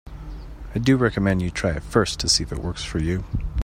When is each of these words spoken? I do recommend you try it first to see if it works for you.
I 0.73 0.79
do 0.79 0.97
recommend 0.97 1.43
you 1.43 1.51
try 1.51 1.73
it 1.73 1.83
first 1.83 2.19
to 2.21 2.27
see 2.27 2.41
if 2.41 2.51
it 2.51 2.57
works 2.57 2.83
for 2.83 2.97
you. 2.97 3.23